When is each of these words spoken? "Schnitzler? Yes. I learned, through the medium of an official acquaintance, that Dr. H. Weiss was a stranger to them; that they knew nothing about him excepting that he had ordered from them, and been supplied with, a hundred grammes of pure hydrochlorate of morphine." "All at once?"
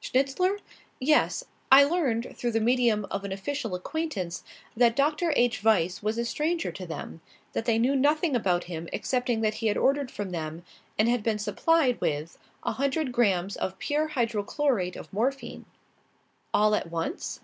"Schnitzler? 0.00 0.58
Yes. 0.98 1.44
I 1.70 1.84
learned, 1.84 2.34
through 2.36 2.50
the 2.50 2.58
medium 2.58 3.04
of 3.12 3.22
an 3.22 3.30
official 3.30 3.76
acquaintance, 3.76 4.42
that 4.76 4.96
Dr. 4.96 5.32
H. 5.36 5.62
Weiss 5.62 6.02
was 6.02 6.18
a 6.18 6.24
stranger 6.24 6.72
to 6.72 6.84
them; 6.84 7.20
that 7.52 7.64
they 7.64 7.78
knew 7.78 7.94
nothing 7.94 8.34
about 8.34 8.64
him 8.64 8.88
excepting 8.92 9.40
that 9.42 9.54
he 9.54 9.68
had 9.68 9.76
ordered 9.76 10.10
from 10.10 10.30
them, 10.30 10.64
and 10.98 11.22
been 11.22 11.38
supplied 11.38 12.00
with, 12.00 12.38
a 12.64 12.72
hundred 12.72 13.12
grammes 13.12 13.54
of 13.56 13.78
pure 13.78 14.08
hydrochlorate 14.08 14.96
of 14.96 15.12
morphine." 15.12 15.64
"All 16.52 16.74
at 16.74 16.90
once?" 16.90 17.38